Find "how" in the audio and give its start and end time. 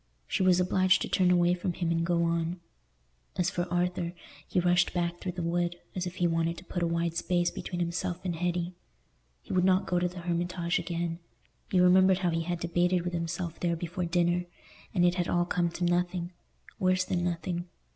12.17-12.31